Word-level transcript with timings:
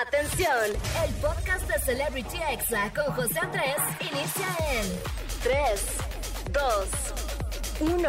Atención, 0.00 0.48
el 1.04 1.14
podcast 1.16 1.68
de 1.68 1.78
Celebrity 1.80 2.38
Exa 2.50 2.90
con 2.94 3.14
José 3.14 3.38
Andrés 3.40 3.76
inicia 4.00 4.46
en 4.72 4.86
3, 5.42 5.86
2, 6.50 7.92
1. 7.92 8.08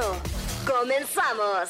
Comenzamos. 0.65 1.69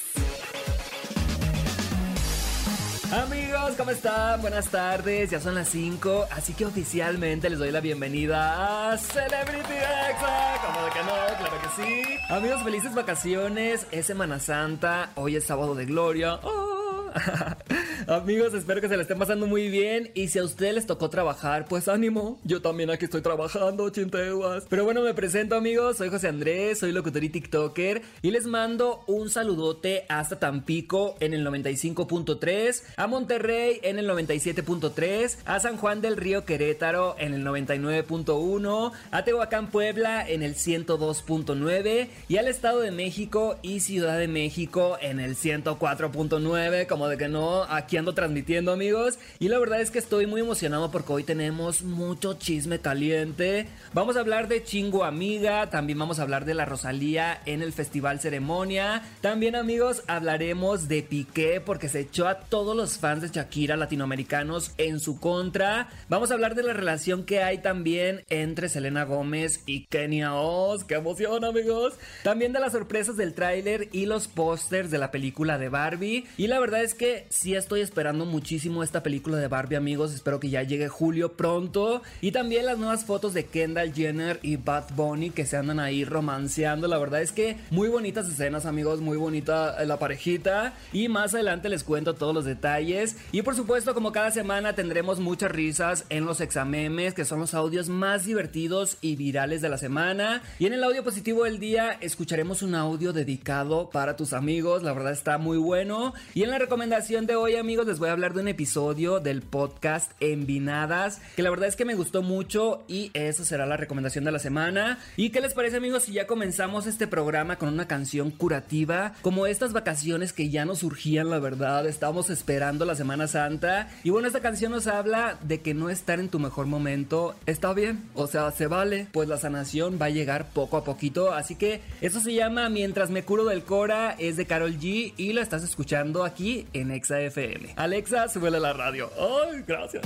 Amigos, 3.11 3.73
¿cómo 3.75 3.89
están? 3.89 4.39
Buenas 4.41 4.69
tardes, 4.69 5.31
ya 5.31 5.39
son 5.39 5.55
las 5.55 5.69
5, 5.69 6.27
así 6.29 6.53
que 6.53 6.67
oficialmente 6.67 7.49
les 7.49 7.57
doy 7.57 7.71
la 7.71 7.79
bienvenida 7.79 8.91
a 8.91 8.97
Celebrity 8.99 9.73
Exa. 9.73 10.61
¿Cómo 10.63 10.85
de 10.85 10.91
que 10.91 10.99
no? 10.99 11.37
Claro 11.39 11.57
que 11.59 11.83
sí. 11.83 12.03
Amigos, 12.29 12.61
felices 12.61 12.93
vacaciones, 12.93 13.87
es 13.89 14.05
Semana 14.05 14.39
Santa, 14.39 15.09
hoy 15.15 15.37
es 15.37 15.43
sábado 15.43 15.73
de 15.73 15.85
gloria. 15.85 16.35
Oh. 16.43 16.72
Amigos, 18.07 18.53
espero 18.53 18.81
que 18.81 18.89
se 18.89 18.95
le 18.95 19.03
estén 19.03 19.19
pasando 19.19 19.47
muy 19.47 19.69
bien. 19.69 20.11
Y 20.13 20.27
si 20.27 20.39
a 20.39 20.43
ustedes 20.43 20.73
les 20.73 20.85
tocó 20.85 21.09
trabajar, 21.09 21.65
pues 21.65 21.87
ánimo. 21.87 22.39
Yo 22.43 22.61
también 22.61 22.89
aquí 22.89 23.05
estoy 23.05 23.21
trabajando, 23.21 23.89
chinteguas. 23.89 24.65
Pero 24.69 24.83
bueno, 24.83 25.01
me 25.01 25.13
presento, 25.13 25.55
amigos. 25.55 25.97
Soy 25.97 26.09
José 26.09 26.27
Andrés, 26.27 26.79
soy 26.79 26.91
locutor 26.91 27.23
y 27.23 27.29
TikToker. 27.29 28.01
Y 28.21 28.31
les 28.31 28.45
mando 28.45 29.03
un 29.07 29.29
saludote 29.29 30.05
hasta 30.09 30.39
Tampico 30.39 31.15
en 31.19 31.33
el 31.33 31.45
95.3, 31.45 32.83
a 32.97 33.07
Monterrey 33.07 33.79
en 33.83 33.99
el 33.99 34.09
97.3, 34.09 35.37
a 35.45 35.59
San 35.59 35.77
Juan 35.77 36.01
del 36.01 36.17
Río 36.17 36.45
Querétaro 36.45 37.15
en 37.19 37.33
el 37.33 37.45
99.1, 37.45 38.91
a 39.11 39.23
Tehuacán, 39.23 39.67
Puebla 39.67 40.27
en 40.27 40.43
el 40.43 40.55
102.9 40.55 42.07
y 42.27 42.37
al 42.37 42.47
Estado 42.47 42.79
de 42.79 42.91
México 42.91 43.57
y 43.61 43.79
Ciudad 43.79 44.17
de 44.17 44.27
México 44.27 44.97
en 45.01 45.19
el 45.19 45.35
104.9. 45.35 46.87
Como 46.87 47.02
de 47.07 47.17
que 47.17 47.27
no, 47.27 47.63
aquí 47.63 47.97
ando 47.97 48.13
transmitiendo 48.13 48.71
amigos 48.71 49.19
y 49.39 49.49
la 49.49 49.59
verdad 49.59 49.81
es 49.81 49.91
que 49.91 49.99
estoy 49.99 50.27
muy 50.27 50.41
emocionado 50.41 50.91
porque 50.91 51.13
hoy 51.13 51.23
tenemos 51.23 51.83
mucho 51.83 52.33
chisme 52.35 52.79
caliente. 52.79 53.67
Vamos 53.93 54.17
a 54.17 54.21
hablar 54.21 54.47
de 54.47 54.63
Chingo 54.63 55.03
Amiga, 55.03 55.69
también 55.69 55.99
vamos 55.99 56.19
a 56.19 56.23
hablar 56.23 56.45
de 56.45 56.53
la 56.53 56.65
Rosalía 56.65 57.41
en 57.45 57.61
el 57.61 57.73
Festival 57.73 58.19
Ceremonia. 58.19 59.03
También 59.21 59.55
amigos 59.55 60.03
hablaremos 60.07 60.87
de 60.87 61.03
Piqué 61.03 61.61
porque 61.61 61.89
se 61.89 62.01
echó 62.01 62.27
a 62.27 62.39
todos 62.39 62.75
los 62.75 62.97
fans 62.97 63.21
de 63.21 63.29
Shakira 63.29 63.75
latinoamericanos 63.75 64.71
en 64.77 64.99
su 64.99 65.19
contra. 65.19 65.89
Vamos 66.09 66.31
a 66.31 66.35
hablar 66.35 66.55
de 66.55 66.63
la 66.63 66.73
relación 66.73 67.23
que 67.23 67.43
hay 67.43 67.59
también 67.59 68.23
entre 68.29 68.69
Selena 68.69 69.03
Gómez 69.03 69.61
y 69.65 69.85
Kenia 69.85 70.35
Oz. 70.35 70.83
¡Qué 70.83 70.95
emoción 70.95 71.43
amigos! 71.43 71.93
También 72.23 72.53
de 72.53 72.59
las 72.59 72.73
sorpresas 72.73 73.17
del 73.17 73.33
tráiler 73.33 73.89
y 73.91 74.05
los 74.05 74.27
pósters 74.27 74.91
de 74.91 74.97
la 74.97 75.11
película 75.11 75.57
de 75.57 75.69
Barbie. 75.69 76.25
Y 76.37 76.47
la 76.47 76.59
verdad 76.59 76.83
es 76.83 76.92
que 76.93 77.25
si 77.29 77.55
estoy 77.55 77.81
esperando 77.81 78.25
muchísimo 78.25 78.83
esta 78.83 79.03
película 79.03 79.37
de 79.37 79.47
Barbie, 79.47 79.75
amigos. 79.75 80.13
Espero 80.13 80.39
que 80.39 80.49
ya 80.49 80.63
llegue 80.63 80.87
julio 80.87 81.33
pronto. 81.33 82.01
Y 82.21 82.31
también 82.31 82.65
las 82.65 82.77
nuevas 82.77 83.05
fotos 83.05 83.33
de 83.33 83.45
Kendall 83.45 83.93
Jenner 83.93 84.39
y 84.41 84.57
Bad 84.57 84.93
Bunny 84.95 85.31
que 85.31 85.45
se 85.45 85.57
andan 85.57 85.79
ahí 85.79 86.05
romanceando. 86.05 86.87
La 86.87 86.97
verdad 86.97 87.21
es 87.21 87.31
que 87.31 87.57
muy 87.71 87.89
bonitas 87.89 88.27
escenas, 88.27 88.65
amigos. 88.65 89.01
Muy 89.01 89.17
bonita 89.17 89.81
eh, 89.81 89.85
la 89.85 89.97
parejita. 89.97 90.73
Y 90.91 91.07
más 91.07 91.33
adelante 91.33 91.69
les 91.69 91.83
cuento 91.83 92.13
todos 92.15 92.33
los 92.33 92.45
detalles. 92.45 93.17
Y 93.31 93.41
por 93.41 93.55
supuesto, 93.55 93.93
como 93.93 94.11
cada 94.11 94.31
semana, 94.31 94.73
tendremos 94.73 95.19
muchas 95.19 95.51
risas 95.51 96.05
en 96.09 96.25
los 96.25 96.41
examemes, 96.41 97.13
que 97.13 97.25
son 97.25 97.39
los 97.39 97.53
audios 97.53 97.89
más 97.89 98.25
divertidos 98.25 98.97
y 99.01 99.15
virales 99.15 99.61
de 99.61 99.69
la 99.69 99.77
semana. 99.77 100.41
Y 100.59 100.67
en 100.67 100.73
el 100.73 100.83
audio 100.83 101.03
positivo 101.03 101.45
del 101.45 101.59
día, 101.59 101.97
escucharemos 102.01 102.61
un 102.61 102.75
audio 102.75 103.13
dedicado 103.13 103.89
para 103.89 104.15
tus 104.15 104.33
amigos. 104.33 104.83
La 104.83 104.93
verdad 104.93 105.11
está 105.11 105.37
muy 105.37 105.57
bueno. 105.57 106.13
Y 106.33 106.43
en 106.43 106.49
la 106.49 106.59
recomendación 106.59 106.82
de 106.83 107.35
hoy, 107.37 107.55
amigos 107.55 107.87
les 107.87 107.97
voy 107.97 108.09
a 108.09 108.11
hablar 108.11 108.33
de 108.33 108.41
un 108.41 108.49
episodio 108.49 109.21
del 109.21 109.41
podcast 109.41 110.11
Envinadas, 110.19 111.21
que 111.37 111.41
la 111.41 111.49
verdad 111.49 111.69
es 111.69 111.77
que 111.77 111.85
me 111.85 111.95
gustó 111.95 112.21
mucho 112.21 112.83
y 112.89 113.09
esa 113.13 113.45
será 113.45 113.65
la 113.65 113.77
recomendación 113.77 114.25
de 114.25 114.33
la 114.33 114.39
semana. 114.39 114.99
¿Y 115.15 115.29
qué 115.29 115.39
les 115.39 115.53
parece 115.53 115.77
amigos 115.77 116.03
si 116.03 116.11
ya 116.11 116.27
comenzamos 116.27 116.85
este 116.85 117.07
programa 117.07 117.55
con 117.55 117.69
una 117.69 117.87
canción 117.87 118.31
curativa? 118.31 119.13
Como 119.21 119.47
estas 119.47 119.71
vacaciones 119.71 120.33
que 120.33 120.49
ya 120.49 120.65
nos 120.65 120.79
surgían, 120.79 121.29
la 121.29 121.39
verdad, 121.39 121.87
estamos 121.87 122.29
esperando 122.29 122.83
la 122.83 122.95
Semana 122.95 123.27
Santa. 123.27 123.89
Y 124.03 124.09
bueno, 124.09 124.27
esta 124.27 124.41
canción 124.41 124.73
nos 124.73 124.87
habla 124.87 125.37
de 125.41 125.61
que 125.61 125.73
no 125.73 125.89
estar 125.89 126.19
en 126.19 126.27
tu 126.27 126.39
mejor 126.39 126.65
momento 126.65 127.33
está 127.45 127.73
bien, 127.73 128.03
o 128.13 128.27
sea, 128.27 128.51
se 128.51 128.67
vale, 128.67 129.07
pues 129.13 129.29
la 129.29 129.37
sanación 129.37 129.97
va 130.01 130.07
a 130.07 130.09
llegar 130.09 130.49
poco 130.49 130.75
a 130.75 130.83
poquito. 130.83 131.31
Así 131.31 131.55
que 131.55 131.79
eso 132.01 132.19
se 132.19 132.33
llama 132.33 132.67
Mientras 132.67 133.09
me 133.09 133.23
curo 133.23 133.45
del 133.45 133.63
Cora, 133.63 134.17
es 134.19 134.35
de 134.35 134.45
Carol 134.45 134.77
G 134.77 135.13
y 135.15 135.31
la 135.31 135.41
estás 135.41 135.63
escuchando 135.63 136.25
aquí 136.25 136.67
en 136.73 136.91
Exa 136.91 137.21
FM. 137.21 137.73
Alexa, 137.75 138.27
súbele 138.29 138.59
la 138.59 138.73
radio. 138.73 139.09
Ay, 139.17 139.63
gracias. 139.67 140.03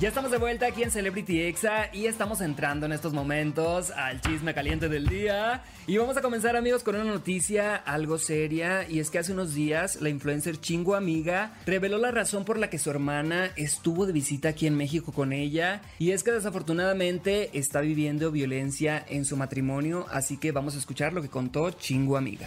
Ya 0.00 0.06
estamos 0.06 0.30
de 0.30 0.38
vuelta 0.38 0.66
aquí 0.68 0.84
en 0.84 0.92
Celebrity 0.92 1.40
Exa 1.40 1.90
y 1.92 2.06
estamos 2.06 2.40
entrando 2.40 2.86
en 2.86 2.92
estos 2.92 3.12
momentos 3.12 3.90
al 3.90 4.20
chisme 4.20 4.54
caliente 4.54 4.88
del 4.88 5.08
día. 5.08 5.64
Y 5.88 5.96
vamos 5.96 6.16
a 6.16 6.22
comenzar 6.22 6.54
amigos 6.54 6.84
con 6.84 6.94
una 6.94 7.02
noticia 7.02 7.74
algo 7.74 8.16
seria 8.16 8.88
y 8.88 9.00
es 9.00 9.10
que 9.10 9.18
hace 9.18 9.32
unos 9.32 9.54
días 9.54 10.00
la 10.00 10.08
influencer 10.08 10.60
Chingo 10.60 10.94
Amiga 10.94 11.52
reveló 11.66 11.98
la 11.98 12.12
razón 12.12 12.44
por 12.44 12.60
la 12.60 12.70
que 12.70 12.78
su 12.78 12.90
hermana 12.90 13.50
estuvo 13.56 14.06
de 14.06 14.12
visita 14.12 14.50
aquí 14.50 14.68
en 14.68 14.76
México 14.76 15.10
con 15.10 15.32
ella 15.32 15.82
y 15.98 16.12
es 16.12 16.22
que 16.22 16.30
desafortunadamente 16.30 17.50
está 17.58 17.80
viviendo 17.80 18.30
violencia 18.30 19.04
en 19.08 19.24
su 19.24 19.36
matrimonio, 19.36 20.06
así 20.12 20.36
que 20.36 20.52
vamos 20.52 20.76
a 20.76 20.78
escuchar 20.78 21.12
lo 21.12 21.22
que 21.22 21.28
contó 21.28 21.72
Chingo 21.72 22.16
Amiga. 22.16 22.46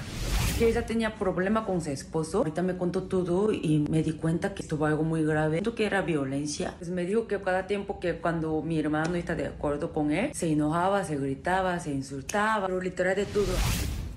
Que 0.62 0.70
ella 0.70 0.86
tenía 0.86 1.16
problema 1.16 1.66
con 1.66 1.82
su 1.82 1.90
esposo, 1.90 2.38
ahorita 2.38 2.62
me 2.62 2.78
contó 2.78 3.02
todo 3.02 3.52
y 3.52 3.84
me 3.90 4.04
di 4.04 4.12
cuenta 4.12 4.54
que 4.54 4.62
estuvo 4.62 4.86
algo 4.86 5.02
muy 5.02 5.24
grave, 5.24 5.54
Siento 5.54 5.74
que 5.74 5.88
era 5.88 6.04
violencia. 6.04 6.76
Pues 6.78 6.92
me 6.92 7.04
dijo 7.04 7.26
que 7.26 7.42
cada 7.42 7.66
tiempo 7.66 8.00
que 8.00 8.18
cuando 8.18 8.62
mi 8.62 8.78
hermano 8.78 9.16
está 9.16 9.34
de 9.34 9.48
acuerdo 9.48 9.92
con 9.92 10.12
él, 10.12 10.30
se 10.36 10.52
enojaba, 10.52 11.04
se 11.04 11.16
gritaba, 11.18 11.80
se 11.80 11.90
insultaba, 11.90 12.68
pero 12.68 12.80
literal 12.80 13.16
de 13.16 13.26
todo. 13.26 13.48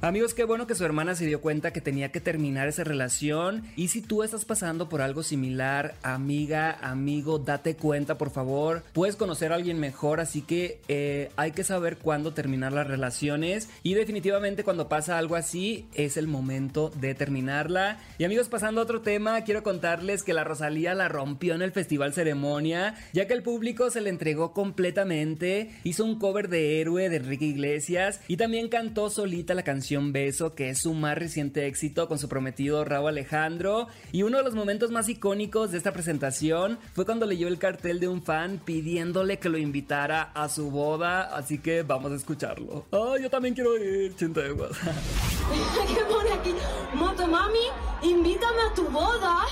Amigos, 0.04 0.34
qué 0.34 0.44
bueno 0.44 0.66
que 0.66 0.74
su 0.74 0.84
hermana 0.84 1.14
se 1.14 1.24
dio 1.24 1.40
cuenta 1.40 1.72
que 1.72 1.80
tenía 1.80 2.12
que 2.12 2.20
terminar 2.20 2.68
esa 2.68 2.84
relación. 2.84 3.64
Y 3.74 3.88
si 3.88 4.02
tú 4.02 4.22
estás 4.22 4.44
pasando 4.44 4.86
por 4.86 5.00
algo 5.00 5.22
similar, 5.22 5.94
amiga, 6.02 6.76
amigo, 6.82 7.38
date 7.38 7.74
cuenta, 7.74 8.18
por 8.18 8.28
favor. 8.28 8.82
Puedes 8.92 9.16
conocer 9.16 9.50
a 9.50 9.54
alguien 9.54 9.80
mejor, 9.80 10.20
así 10.20 10.42
que 10.42 10.78
eh, 10.88 11.30
hay 11.36 11.52
que 11.52 11.64
saber 11.64 11.96
cuándo 11.96 12.34
terminar 12.34 12.74
las 12.74 12.86
relaciones. 12.86 13.70
Y 13.82 13.94
definitivamente 13.94 14.62
cuando 14.62 14.90
pasa 14.90 15.16
algo 15.16 15.36
así, 15.36 15.86
es 15.94 16.18
el 16.18 16.26
momento 16.26 16.92
de 17.00 17.14
terminarla. 17.14 17.98
Y 18.18 18.24
amigos, 18.24 18.50
pasando 18.50 18.82
a 18.82 18.84
otro 18.84 19.00
tema, 19.00 19.42
quiero 19.44 19.62
contarles 19.62 20.22
que 20.22 20.34
la 20.34 20.44
Rosalía 20.44 20.92
la 20.92 21.08
rompió 21.08 21.54
en 21.54 21.62
el 21.62 21.72
Festival 21.72 22.12
Ceremonia, 22.12 22.94
ya 23.14 23.26
que 23.26 23.32
el 23.32 23.42
público 23.42 23.90
se 23.90 24.02
le 24.02 24.10
entregó 24.10 24.52
completamente. 24.52 25.70
Hizo 25.82 26.04
un 26.04 26.18
cover 26.18 26.50
de 26.50 26.82
héroe 26.82 27.08
de 27.08 27.16
Enrique 27.16 27.46
Iglesias 27.46 28.20
y 28.28 28.36
también 28.36 28.68
cantó 28.68 29.08
solita 29.08 29.54
la 29.54 29.62
canción 29.62 29.93
Beso, 30.12 30.54
que 30.54 30.70
es 30.70 30.80
su 30.80 30.94
más 30.94 31.16
reciente 31.16 31.66
éxito 31.66 32.08
con 32.08 32.18
su 32.18 32.28
prometido 32.28 32.84
Raúl 32.84 33.08
Alejandro. 33.08 33.88
Y 34.12 34.22
uno 34.22 34.38
de 34.38 34.44
los 34.44 34.54
momentos 34.54 34.90
más 34.90 35.08
icónicos 35.08 35.70
de 35.70 35.78
esta 35.78 35.92
presentación 35.92 36.78
fue 36.94 37.04
cuando 37.04 37.26
leyó 37.26 37.48
el 37.48 37.58
cartel 37.58 38.00
de 38.00 38.08
un 38.08 38.22
fan 38.22 38.60
pidiéndole 38.64 39.38
que 39.38 39.48
lo 39.48 39.58
invitara 39.58 40.22
a 40.34 40.48
su 40.48 40.70
boda. 40.70 41.34
Así 41.34 41.58
que 41.58 41.82
vamos 41.82 42.12
a 42.12 42.16
escucharlo. 42.16 42.86
Oh, 42.90 43.16
yo 43.16 43.30
también 43.30 43.54
quiero 43.54 43.76
ir, 43.76 44.14
chinteguas. 44.16 44.72
¿Qué 45.94 46.04
pone 46.08 46.32
aquí? 46.32 46.54
Motomami, 46.94 47.66
invítame 48.02 48.62
a 48.70 48.74
tu 48.74 48.88
boda. 48.88 49.44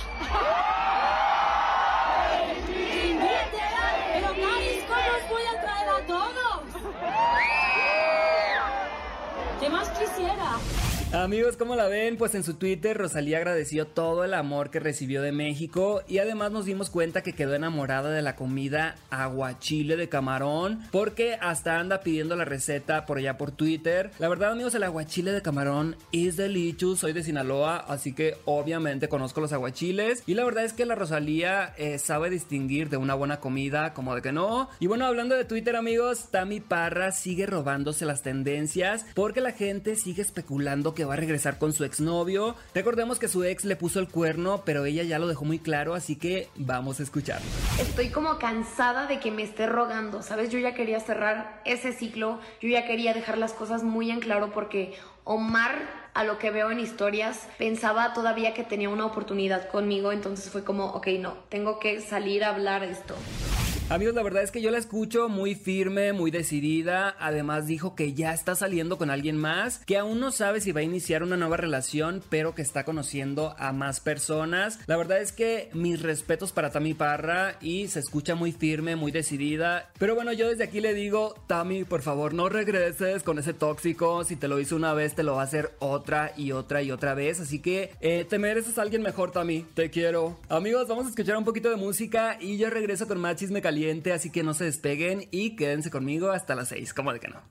¿Qué 9.98 10.04
más 10.04 10.10
quisiera? 10.10 10.91
Amigos, 11.12 11.58
¿cómo 11.58 11.76
la 11.76 11.88
ven? 11.88 12.16
Pues 12.16 12.34
en 12.34 12.42
su 12.42 12.54
Twitter 12.54 12.96
Rosalía 12.96 13.36
agradeció 13.36 13.86
todo 13.86 14.24
el 14.24 14.32
amor 14.32 14.70
que 14.70 14.80
recibió 14.80 15.20
de 15.20 15.30
México 15.30 16.00
y 16.08 16.18
además 16.18 16.52
nos 16.52 16.64
dimos 16.64 16.88
cuenta 16.88 17.22
que 17.22 17.34
quedó 17.34 17.54
enamorada 17.54 18.10
de 18.10 18.22
la 18.22 18.34
comida 18.34 18.96
aguachile 19.10 19.96
de 19.96 20.08
camarón 20.08 20.80
porque 20.90 21.34
hasta 21.34 21.78
anda 21.78 22.00
pidiendo 22.00 22.34
la 22.34 22.46
receta 22.46 23.04
por 23.04 23.18
allá 23.18 23.36
por 23.36 23.50
Twitter. 23.50 24.10
La 24.18 24.30
verdad 24.30 24.52
amigos, 24.52 24.74
el 24.74 24.84
aguachile 24.84 25.32
de 25.32 25.42
camarón 25.42 25.96
es 26.12 26.38
delicious, 26.38 27.00
soy 27.00 27.12
de 27.12 27.22
Sinaloa, 27.22 27.76
así 27.76 28.14
que 28.14 28.38
obviamente 28.46 29.10
conozco 29.10 29.42
los 29.42 29.52
aguachiles 29.52 30.22
y 30.26 30.32
la 30.32 30.46
verdad 30.46 30.64
es 30.64 30.72
que 30.72 30.86
la 30.86 30.94
Rosalía 30.94 31.74
eh, 31.76 31.98
sabe 31.98 32.30
distinguir 32.30 32.88
de 32.88 32.96
una 32.96 33.12
buena 33.12 33.38
comida 33.38 33.92
como 33.92 34.14
de 34.14 34.22
que 34.22 34.32
no. 34.32 34.70
Y 34.80 34.86
bueno, 34.86 35.04
hablando 35.04 35.36
de 35.36 35.44
Twitter 35.44 35.76
amigos, 35.76 36.28
Tami 36.30 36.60
Parra 36.60 37.12
sigue 37.12 37.44
robándose 37.44 38.06
las 38.06 38.22
tendencias 38.22 39.04
porque 39.12 39.42
la 39.42 39.52
gente 39.52 39.94
sigue 39.94 40.22
especulando 40.22 40.94
que 40.94 41.01
va 41.04 41.14
a 41.14 41.16
regresar 41.16 41.58
con 41.58 41.72
su 41.72 41.84
exnovio. 41.84 42.56
Recordemos 42.74 43.18
que 43.18 43.28
su 43.28 43.44
ex 43.44 43.64
le 43.64 43.76
puso 43.76 44.00
el 44.00 44.08
cuerno, 44.08 44.62
pero 44.64 44.84
ella 44.84 45.02
ya 45.02 45.18
lo 45.18 45.28
dejó 45.28 45.44
muy 45.44 45.58
claro, 45.58 45.94
así 45.94 46.16
que 46.16 46.48
vamos 46.56 47.00
a 47.00 47.02
escucharlo. 47.02 47.46
Estoy 47.80 48.10
como 48.10 48.38
cansada 48.38 49.06
de 49.06 49.20
que 49.20 49.30
me 49.30 49.42
esté 49.42 49.66
rogando, 49.66 50.22
¿sabes? 50.22 50.50
Yo 50.50 50.58
ya 50.58 50.74
quería 50.74 51.00
cerrar 51.00 51.60
ese 51.64 51.92
ciclo, 51.92 52.40
yo 52.60 52.68
ya 52.68 52.86
quería 52.86 53.14
dejar 53.14 53.38
las 53.38 53.52
cosas 53.52 53.82
muy 53.82 54.10
en 54.10 54.20
claro 54.20 54.52
porque 54.52 54.94
Omar 55.24 56.02
a 56.14 56.24
lo 56.24 56.38
que 56.38 56.50
veo 56.50 56.70
en 56.70 56.80
historias, 56.80 57.48
pensaba 57.58 58.12
todavía 58.12 58.54
que 58.54 58.64
tenía 58.64 58.90
una 58.90 59.06
oportunidad 59.06 59.68
conmigo, 59.68 60.12
entonces 60.12 60.50
fue 60.50 60.62
como, 60.62 60.86
ok, 60.86 61.08
no, 61.18 61.34
tengo 61.48 61.78
que 61.78 62.00
salir 62.00 62.44
a 62.44 62.50
hablar 62.50 62.82
esto. 62.82 63.14
Amigos, 63.92 64.14
la 64.14 64.22
verdad 64.22 64.42
es 64.42 64.50
que 64.50 64.62
yo 64.62 64.70
la 64.70 64.78
escucho 64.78 65.28
muy 65.28 65.54
firme, 65.54 66.14
muy 66.14 66.30
decidida. 66.30 67.14
Además 67.20 67.66
dijo 67.66 67.94
que 67.94 68.14
ya 68.14 68.32
está 68.32 68.54
saliendo 68.54 68.96
con 68.96 69.10
alguien 69.10 69.36
más, 69.36 69.84
que 69.84 69.98
aún 69.98 70.18
no 70.18 70.30
sabe 70.30 70.62
si 70.62 70.72
va 70.72 70.80
a 70.80 70.82
iniciar 70.82 71.22
una 71.22 71.36
nueva 71.36 71.58
relación, 71.58 72.22
pero 72.30 72.54
que 72.54 72.62
está 72.62 72.84
conociendo 72.84 73.54
a 73.58 73.70
más 73.72 74.00
personas. 74.00 74.78
La 74.86 74.96
verdad 74.96 75.20
es 75.20 75.32
que 75.32 75.68
mis 75.74 76.00
respetos 76.00 76.52
para 76.52 76.70
Tami 76.70 76.94
Parra 76.94 77.58
y 77.60 77.88
se 77.88 77.98
escucha 77.98 78.34
muy 78.34 78.52
firme, 78.52 78.96
muy 78.96 79.12
decidida. 79.12 79.90
Pero 79.98 80.14
bueno, 80.14 80.32
yo 80.32 80.48
desde 80.48 80.64
aquí 80.64 80.80
le 80.80 80.94
digo, 80.94 81.34
Tami, 81.46 81.84
por 81.84 82.00
favor, 82.00 82.32
no 82.32 82.48
regreses 82.48 83.22
con 83.22 83.38
ese 83.38 83.52
tóxico. 83.52 84.24
Si 84.24 84.36
te 84.36 84.48
lo 84.48 84.58
hizo 84.58 84.74
una 84.74 84.94
vez, 84.94 85.14
te 85.14 85.22
lo 85.22 85.34
va 85.34 85.42
a 85.42 85.44
hacer 85.44 85.72
otra 85.80 86.32
y 86.34 86.52
otra 86.52 86.80
y 86.80 86.92
otra 86.92 87.12
vez. 87.12 87.40
Así 87.40 87.60
que 87.60 87.90
eh, 88.00 88.24
te 88.26 88.38
mereces 88.38 88.78
a 88.78 88.82
alguien 88.82 89.02
mejor, 89.02 89.32
Tami. 89.32 89.66
Te 89.74 89.90
quiero. 89.90 90.38
Amigos, 90.48 90.88
vamos 90.88 91.04
a 91.04 91.10
escuchar 91.10 91.36
un 91.36 91.44
poquito 91.44 91.68
de 91.68 91.76
música 91.76 92.38
y 92.40 92.56
yo 92.56 92.70
regreso 92.70 93.06
con 93.06 93.20
más 93.20 93.36
chisme 93.36 93.60
caliente 93.60 93.81
así 94.12 94.30
que 94.30 94.42
no 94.42 94.54
se 94.54 94.64
despeguen 94.64 95.28
y 95.30 95.56
quédense 95.56 95.90
conmigo 95.90 96.30
hasta 96.30 96.54
las 96.54 96.68
6, 96.68 96.94
como 96.94 97.12
de 97.12 97.20
que 97.20 97.28
no. 97.28 97.42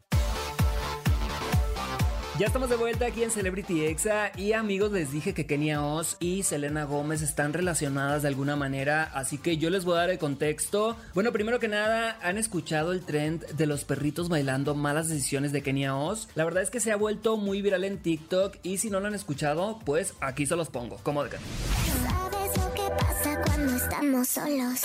Ya 2.40 2.48
estamos 2.48 2.70
de 2.72 2.76
vuelta 2.76 3.06
aquí 3.06 3.22
en 3.22 3.30
Celebrity 3.30 3.86
Exa 3.86 4.32
y 4.36 4.54
amigos 4.54 4.92
les 4.92 5.12
dije 5.12 5.36
que 5.36 5.46
Kenia 5.46 5.84
Oz 5.84 6.18
y 6.20 6.42
Selena 6.42 6.86
Gómez 6.86 7.22
están 7.22 7.54
relacionadas 7.54 8.24
de 8.24 8.30
alguna 8.30 8.56
manera, 8.56 9.04
así 9.14 9.38
que 9.38 9.58
yo 9.58 9.70
les 9.70 9.86
voy 9.86 9.96
a 9.96 10.00
dar 10.00 10.10
el 10.10 10.18
contexto. 10.18 10.98
Bueno, 11.14 11.32
primero 11.32 11.60
que 11.60 11.68
nada, 11.68 12.18
¿han 12.24 12.40
escuchado 12.40 12.94
el 12.94 13.02
trend 13.06 13.46
de 13.46 13.68
los 13.68 13.84
perritos 13.84 14.28
bailando 14.28 14.74
malas 14.74 15.08
decisiones 15.10 15.52
de 15.52 15.62
Kenia 15.62 15.96
Oz? 15.96 16.30
La 16.34 16.46
verdad 16.46 16.64
es 16.64 16.72
que 16.72 16.80
se 16.80 16.92
ha 16.92 16.96
vuelto 16.96 17.38
muy 17.38 17.62
viral 17.62 17.84
en 17.84 18.00
TikTok 18.00 18.58
y 18.64 18.80
si 18.80 18.90
no 18.90 19.00
lo 19.00 19.08
han 19.08 19.14
escuchado, 19.14 19.78
pues 19.86 20.16
aquí 20.20 20.48
se 20.48 20.56
los 20.56 20.70
pongo, 20.70 20.98
como 21.04 21.24
de 21.24 21.32
¿Sabes 21.32 22.58
lo 22.58 22.74
que 22.74 22.90
pasa 22.98 23.42
cuando 23.46 23.76
estamos 23.76 24.28
solos? 24.28 24.82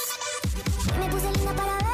Me 0.95 1.09
puse 1.11 1.31
linda 1.33 1.53
para 1.53 1.86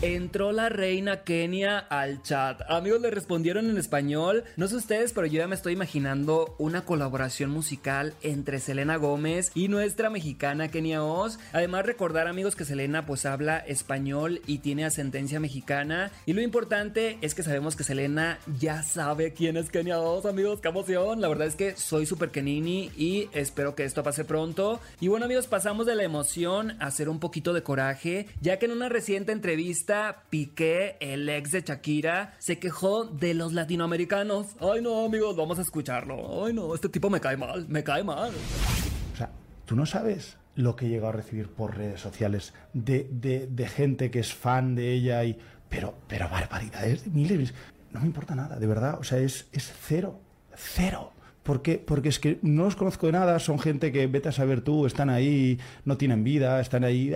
Entró 0.00 0.52
la 0.52 0.68
reina 0.68 1.24
Kenia 1.24 1.76
al 1.76 2.22
chat. 2.22 2.60
Amigos 2.68 3.00
le 3.00 3.10
respondieron 3.10 3.68
en 3.68 3.78
español. 3.78 4.44
No 4.56 4.68
sé 4.68 4.76
ustedes, 4.76 5.12
pero 5.12 5.26
yo 5.26 5.38
ya 5.38 5.48
me 5.48 5.56
estoy 5.56 5.72
imaginando 5.72 6.54
una 6.58 6.84
colaboración 6.84 7.50
musical 7.50 8.14
entre 8.22 8.60
Selena 8.60 8.94
Gómez 8.94 9.50
y 9.56 9.66
nuestra 9.66 10.08
mexicana 10.08 10.68
Kenia 10.68 11.02
Oz. 11.02 11.40
Además 11.52 11.84
recordar 11.84 12.28
amigos 12.28 12.54
que 12.54 12.64
Selena 12.64 13.06
pues 13.06 13.26
habla 13.26 13.58
español 13.58 14.40
y 14.46 14.58
tiene 14.58 14.84
ascendencia 14.84 15.40
mexicana. 15.40 16.12
Y 16.26 16.32
lo 16.32 16.42
importante 16.42 17.18
es 17.20 17.34
que 17.34 17.42
sabemos 17.42 17.74
que 17.74 17.82
Selena 17.82 18.38
ya 18.60 18.84
sabe 18.84 19.32
quién 19.32 19.56
es 19.56 19.68
Kenia 19.68 19.98
Oz, 19.98 20.26
amigos. 20.26 20.60
¡Qué 20.60 20.68
emoción! 20.68 21.20
La 21.20 21.28
verdad 21.28 21.48
es 21.48 21.56
que 21.56 21.74
soy 21.74 22.06
super 22.06 22.30
Kenini 22.30 22.92
y 22.96 23.28
espero 23.32 23.74
que 23.74 23.82
esto 23.82 24.04
pase 24.04 24.24
pronto. 24.24 24.78
Y 25.00 25.08
bueno 25.08 25.24
amigos, 25.24 25.48
pasamos 25.48 25.86
de 25.86 25.96
la 25.96 26.04
emoción 26.04 26.76
a 26.78 26.86
hacer 26.86 27.08
un 27.08 27.18
poquito 27.18 27.52
de 27.52 27.64
coraje, 27.64 28.28
ya 28.40 28.60
que 28.60 28.66
en 28.66 28.72
una 28.72 28.88
reciente 28.88 29.32
entrevista 29.32 29.87
Piqué, 30.30 30.96
el 31.00 31.28
ex 31.28 31.52
de 31.52 31.62
Shakira, 31.62 32.34
se 32.38 32.58
quejó 32.58 33.04
de 33.04 33.32
los 33.34 33.52
latinoamericanos. 33.54 34.48
Ay 34.60 34.82
no 34.82 35.04
amigos, 35.06 35.34
vamos 35.36 35.58
a 35.58 35.62
escucharlo. 35.62 36.44
Ay 36.44 36.52
no, 36.52 36.74
este 36.74 36.88
tipo 36.88 37.08
me 37.08 37.20
cae 37.20 37.36
mal, 37.36 37.66
me 37.68 37.82
cae 37.82 38.04
mal. 38.04 38.30
O 39.14 39.16
sea, 39.16 39.30
tú 39.64 39.74
no 39.76 39.86
sabes 39.86 40.36
lo 40.54 40.76
que 40.76 40.86
he 40.86 40.88
llegado 40.88 41.08
a 41.08 41.12
recibir 41.12 41.48
por 41.48 41.76
redes 41.76 42.00
sociales 42.00 42.52
de, 42.74 43.08
de- 43.10 43.68
gente 43.68 44.10
que 44.10 44.18
es 44.20 44.34
fan 44.34 44.74
de 44.74 44.92
ella 44.92 45.24
y... 45.24 45.38
Pero, 45.68 45.94
pero 46.06 46.28
barbaridades 46.28 47.04
de 47.04 47.10
miles. 47.10 47.54
No 47.92 48.00
me 48.00 48.06
importa 48.06 48.34
nada, 48.34 48.58
de 48.58 48.66
verdad. 48.66 48.98
O 49.00 49.04
sea, 49.04 49.18
es, 49.18 49.46
es 49.52 49.72
cero. 49.86 50.20
Cero. 50.54 51.12
¿Por 51.42 51.62
qué? 51.62 51.78
Porque 51.78 52.08
es 52.10 52.18
que 52.18 52.38
no 52.42 52.64
los 52.64 52.76
conozco 52.76 53.06
de 53.06 53.12
nada, 53.12 53.38
son 53.38 53.58
gente 53.58 53.90
que 53.92 54.06
vete 54.06 54.28
a 54.28 54.32
saber 54.32 54.60
tú, 54.60 54.84
están 54.84 55.08
ahí, 55.08 55.58
no 55.86 55.96
tienen 55.96 56.22
vida, 56.24 56.60
están 56.60 56.84
ahí... 56.84 57.14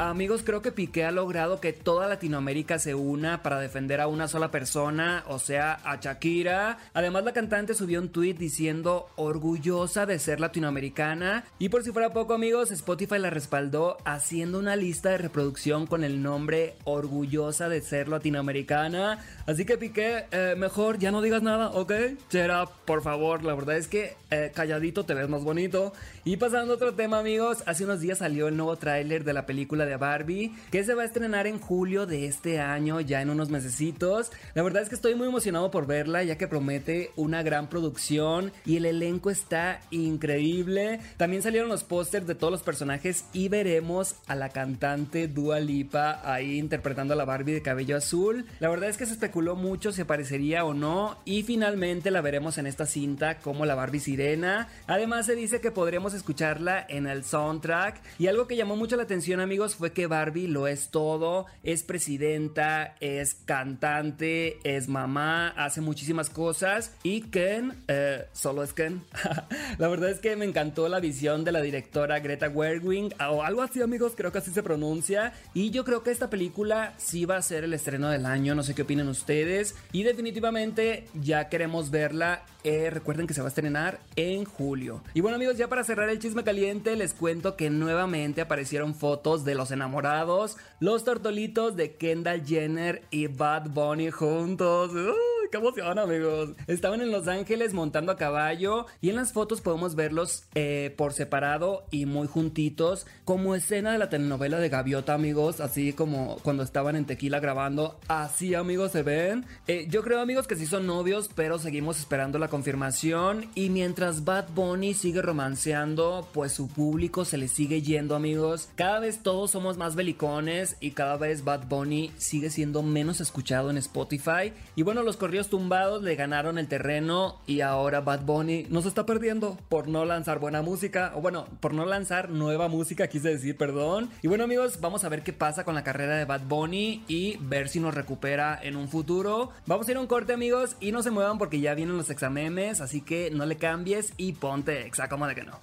Amigos, 0.00 0.42
creo 0.44 0.62
que 0.62 0.70
Piqué 0.70 1.04
ha 1.04 1.10
logrado 1.10 1.60
que 1.60 1.72
toda 1.72 2.06
Latinoamérica 2.06 2.78
se 2.78 2.94
una 2.94 3.42
para 3.42 3.58
defender 3.58 4.00
a 4.00 4.06
una 4.06 4.28
sola 4.28 4.52
persona, 4.52 5.24
o 5.26 5.40
sea, 5.40 5.80
a 5.82 5.96
Shakira. 5.96 6.78
Además, 6.94 7.24
la 7.24 7.32
cantante 7.32 7.74
subió 7.74 8.00
un 8.00 8.08
tweet 8.08 8.34
diciendo 8.34 9.08
orgullosa 9.16 10.06
de 10.06 10.20
ser 10.20 10.38
latinoamericana. 10.38 11.46
Y 11.58 11.70
por 11.70 11.82
si 11.82 11.90
fuera 11.90 12.12
poco, 12.12 12.34
amigos, 12.34 12.70
Spotify 12.70 13.18
la 13.18 13.30
respaldó 13.30 13.96
haciendo 14.04 14.60
una 14.60 14.76
lista 14.76 15.10
de 15.10 15.18
reproducción 15.18 15.88
con 15.88 16.04
el 16.04 16.22
nombre 16.22 16.76
orgullosa 16.84 17.68
de 17.68 17.80
ser 17.80 18.06
latinoamericana. 18.06 19.18
Así 19.48 19.64
que 19.64 19.78
Piqué, 19.78 20.26
eh, 20.30 20.54
mejor 20.56 21.00
ya 21.00 21.10
no 21.10 21.22
digas 21.22 21.42
nada, 21.42 21.70
¿ok? 21.70 21.92
Chera, 22.28 22.66
por 22.84 23.02
favor, 23.02 23.42
la 23.42 23.56
verdad 23.56 23.76
es 23.76 23.88
que 23.88 24.14
eh, 24.30 24.52
calladito 24.54 25.04
te 25.04 25.14
ves 25.14 25.28
más 25.28 25.42
bonito. 25.42 25.92
Y 26.24 26.36
pasando 26.36 26.74
a 26.74 26.76
otro 26.76 26.94
tema, 26.94 27.18
amigos, 27.18 27.64
hace 27.66 27.84
unos 27.84 27.98
días 27.98 28.18
salió 28.18 28.46
el 28.46 28.56
nuevo 28.56 28.76
tráiler 28.76 29.24
de 29.24 29.32
la 29.32 29.44
película 29.44 29.87
de 29.88 29.96
Barbie, 29.96 30.54
que 30.70 30.84
se 30.84 30.94
va 30.94 31.02
a 31.02 31.06
estrenar 31.06 31.46
en 31.46 31.58
julio 31.58 32.06
de 32.06 32.26
este 32.26 32.60
año, 32.60 33.00
ya 33.00 33.22
en 33.22 33.30
unos 33.30 33.50
mesecitos. 33.50 34.30
La 34.54 34.62
verdad 34.62 34.82
es 34.82 34.88
que 34.88 34.94
estoy 34.94 35.14
muy 35.14 35.28
emocionado 35.28 35.70
por 35.70 35.86
verla, 35.86 36.22
ya 36.22 36.38
que 36.38 36.48
promete 36.48 37.10
una 37.16 37.42
gran 37.42 37.68
producción 37.68 38.52
y 38.64 38.76
el 38.76 38.86
elenco 38.86 39.30
está 39.30 39.80
increíble. 39.90 41.00
También 41.16 41.42
salieron 41.42 41.68
los 41.68 41.84
pósters 41.84 42.26
de 42.26 42.34
todos 42.34 42.50
los 42.50 42.62
personajes 42.62 43.24
y 43.32 43.48
veremos 43.48 44.16
a 44.26 44.34
la 44.34 44.50
cantante 44.50 45.28
Dua 45.28 45.60
Lipa 45.60 46.20
ahí 46.24 46.58
interpretando 46.58 47.14
a 47.14 47.16
la 47.16 47.24
Barbie 47.24 47.54
de 47.54 47.62
cabello 47.62 47.96
azul. 47.96 48.46
La 48.60 48.68
verdad 48.68 48.88
es 48.88 48.96
que 48.96 49.06
se 49.06 49.12
especuló 49.12 49.56
mucho 49.56 49.92
si 49.92 50.02
aparecería 50.02 50.64
o 50.64 50.74
no 50.74 51.16
y 51.24 51.42
finalmente 51.42 52.10
la 52.10 52.20
veremos 52.20 52.58
en 52.58 52.66
esta 52.66 52.86
cinta 52.86 53.38
como 53.38 53.66
la 53.66 53.74
Barbie 53.74 54.00
sirena. 54.00 54.68
Además 54.86 55.26
se 55.26 55.34
dice 55.34 55.60
que 55.60 55.70
podremos 55.70 56.14
escucharla 56.14 56.84
en 56.88 57.06
el 57.06 57.24
soundtrack 57.24 58.00
y 58.18 58.26
algo 58.26 58.46
que 58.46 58.56
llamó 58.56 58.76
mucho 58.76 58.96
la 58.96 59.04
atención 59.04 59.40
amigos 59.40 59.76
fue 59.78 59.92
que 59.92 60.06
Barbie 60.06 60.48
lo 60.48 60.66
es 60.66 60.90
todo, 60.90 61.46
es 61.62 61.82
presidenta, 61.82 62.96
es 63.00 63.34
cantante, 63.34 64.58
es 64.64 64.88
mamá, 64.88 65.48
hace 65.50 65.80
muchísimas 65.80 66.30
cosas 66.30 66.92
y 67.02 67.22
Ken 67.22 67.84
eh, 67.88 68.26
solo 68.32 68.62
es 68.62 68.72
Ken. 68.72 69.02
la 69.78 69.88
verdad 69.88 70.10
es 70.10 70.18
que 70.18 70.36
me 70.36 70.44
encantó 70.44 70.88
la 70.88 71.00
visión 71.00 71.44
de 71.44 71.52
la 71.52 71.62
directora 71.62 72.18
Greta 72.20 72.50
Gerwig 72.50 73.14
o 73.30 73.42
algo 73.42 73.62
así 73.62 73.80
amigos, 73.80 74.14
creo 74.16 74.32
que 74.32 74.38
así 74.38 74.50
se 74.50 74.62
pronuncia 74.62 75.32
y 75.54 75.70
yo 75.70 75.84
creo 75.84 76.02
que 76.02 76.10
esta 76.10 76.28
película 76.28 76.94
sí 76.98 77.24
va 77.24 77.36
a 77.36 77.42
ser 77.42 77.64
el 77.64 77.74
estreno 77.74 78.10
del 78.10 78.26
año, 78.26 78.54
no 78.54 78.62
sé 78.62 78.74
qué 78.74 78.82
opinan 78.82 79.08
ustedes 79.08 79.74
y 79.92 80.02
definitivamente 80.02 81.06
ya 81.14 81.48
queremos 81.48 81.90
verla. 81.90 82.42
Eh, 82.70 82.90
recuerden 82.90 83.26
que 83.26 83.32
se 83.32 83.40
va 83.40 83.46
a 83.46 83.48
estrenar 83.48 83.98
en 84.14 84.44
julio. 84.44 85.02
Y 85.14 85.22
bueno 85.22 85.36
amigos, 85.36 85.56
ya 85.56 85.68
para 85.68 85.84
cerrar 85.84 86.10
el 86.10 86.18
chisme 86.18 86.44
caliente 86.44 86.96
les 86.96 87.14
cuento 87.14 87.56
que 87.56 87.70
nuevamente 87.70 88.42
aparecieron 88.42 88.94
fotos 88.94 89.42
de 89.46 89.54
los 89.54 89.70
enamorados, 89.70 90.58
los 90.78 91.02
tortolitos 91.02 91.76
de 91.76 91.96
Kendall 91.96 92.44
Jenner 92.44 93.04
y 93.10 93.28
Bad 93.28 93.70
Bunny 93.70 94.10
juntos. 94.10 94.92
¡Uy, 94.92 95.37
¡Qué 95.52 95.56
emoción 95.56 95.98
amigos! 95.98 96.50
Estaban 96.66 97.00
en 97.00 97.10
Los 97.10 97.28
Ángeles 97.28 97.72
montando 97.72 98.12
a 98.12 98.16
caballo 98.16 98.86
y 99.00 99.10
en 99.10 99.16
las 99.16 99.32
fotos 99.32 99.60
podemos 99.60 99.94
verlos 99.94 100.44
eh, 100.54 100.94
por 100.96 101.12
separado 101.12 101.84
y 101.90 102.06
muy 102.06 102.26
juntitos 102.26 103.06
como 103.24 103.54
escena 103.54 103.92
de 103.92 103.98
la 103.98 104.08
telenovela 104.08 104.58
de 104.58 104.68
Gaviota 104.68 105.14
amigos, 105.14 105.60
así 105.60 105.92
como 105.92 106.36
cuando 106.42 106.62
estaban 106.62 106.96
en 106.96 107.06
Tequila 107.06 107.40
grabando, 107.40 107.98
así 108.08 108.54
amigos 108.54 108.92
se 108.92 109.02
ven. 109.02 109.46
Eh, 109.66 109.86
yo 109.88 110.02
creo 110.02 110.20
amigos 110.20 110.46
que 110.46 110.56
sí 110.56 110.66
son 110.66 110.86
novios, 110.86 111.30
pero 111.34 111.58
seguimos 111.58 111.98
esperando 111.98 112.38
la 112.38 112.48
confirmación 112.48 113.46
y 113.54 113.70
mientras 113.70 114.24
Bad 114.24 114.48
Bunny 114.54 114.94
sigue 114.94 115.22
romanceando, 115.22 116.28
pues 116.32 116.52
su 116.52 116.68
público 116.68 117.24
se 117.24 117.38
le 117.38 117.48
sigue 117.48 117.82
yendo 117.82 118.14
amigos. 118.14 118.68
Cada 118.74 119.00
vez 119.00 119.22
todos 119.22 119.50
somos 119.50 119.78
más 119.78 119.94
belicones 119.94 120.76
y 120.80 120.90
cada 120.92 121.16
vez 121.16 121.44
Bad 121.44 121.68
Bunny 121.68 122.12
sigue 122.16 122.50
siendo 122.50 122.82
menos 122.82 123.20
escuchado 123.20 123.70
en 123.70 123.78
Spotify. 123.78 124.52
Y 124.76 124.82
bueno, 124.82 125.02
los 125.02 125.16
tumbados 125.46 126.02
le 126.02 126.16
ganaron 126.16 126.58
el 126.58 126.66
terreno 126.66 127.36
y 127.46 127.60
ahora 127.60 128.00
Bad 128.00 128.22
Bunny 128.22 128.66
nos 128.68 128.84
está 128.84 129.06
perdiendo 129.06 129.56
por 129.68 129.86
no 129.86 130.04
lanzar 130.04 130.40
buena 130.40 130.60
música, 130.60 131.12
o 131.14 131.20
bueno, 131.20 131.46
por 131.60 131.72
no 131.72 131.86
lanzar 131.86 132.30
nueva 132.30 132.66
música, 132.66 133.06
quise 133.06 133.28
decir, 133.28 133.56
perdón. 133.56 134.10
Y 134.22 134.26
bueno 134.26 134.42
amigos, 134.42 134.80
vamos 134.80 135.04
a 135.04 135.08
ver 135.08 135.22
qué 135.22 135.32
pasa 135.32 135.64
con 135.64 135.76
la 135.76 135.84
carrera 135.84 136.16
de 136.16 136.24
Bad 136.24 136.42
Bunny 136.48 137.04
y 137.06 137.36
ver 137.40 137.68
si 137.68 137.78
nos 137.78 137.94
recupera 137.94 138.58
en 138.60 138.76
un 138.76 138.88
futuro. 138.88 139.52
Vamos 139.66 139.86
a 139.86 139.92
ir 139.92 139.96
a 139.96 140.00
un 140.00 140.08
corte 140.08 140.32
amigos 140.32 140.74
y 140.80 140.90
no 140.90 141.02
se 141.02 141.12
muevan 141.12 141.38
porque 141.38 141.60
ya 141.60 141.74
vienen 141.74 141.96
los 141.96 142.10
examemes, 142.10 142.80
así 142.80 143.00
que 143.00 143.30
no 143.30 143.46
le 143.46 143.56
cambies 143.56 144.12
y 144.16 144.32
ponte 144.32 144.86
exa, 144.86 145.08
como 145.08 145.28
de 145.28 145.36
que 145.36 145.44
no. 145.44 145.58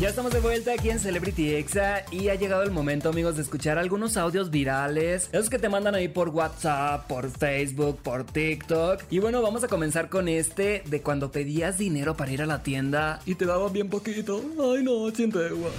Ya 0.00 0.10
estamos 0.10 0.32
de 0.32 0.38
vuelta 0.38 0.74
aquí 0.74 0.90
en 0.90 1.00
Celebrity 1.00 1.56
Exa 1.56 2.04
y 2.12 2.28
ha 2.28 2.36
llegado 2.36 2.62
el 2.62 2.70
momento 2.70 3.08
amigos 3.08 3.34
de 3.34 3.42
escuchar 3.42 3.78
algunos 3.78 4.16
audios 4.16 4.48
virales, 4.48 5.28
esos 5.32 5.50
que 5.50 5.58
te 5.58 5.68
mandan 5.68 5.96
ahí 5.96 6.06
por 6.06 6.28
WhatsApp, 6.28 7.08
por 7.08 7.28
Facebook, 7.28 7.98
por 7.98 8.22
TikTok. 8.22 9.02
Y 9.10 9.18
bueno, 9.18 9.42
vamos 9.42 9.64
a 9.64 9.68
comenzar 9.68 10.08
con 10.08 10.28
este 10.28 10.84
de 10.86 11.02
cuando 11.02 11.32
pedías 11.32 11.78
dinero 11.78 12.16
para 12.16 12.30
ir 12.30 12.42
a 12.42 12.46
la 12.46 12.62
tienda 12.62 13.20
y 13.26 13.34
te 13.34 13.44
daban 13.44 13.72
bien 13.72 13.90
poquito. 13.90 14.40
Ay 14.72 14.84
no, 14.84 15.10
siente 15.10 15.44
igual. 15.48 15.72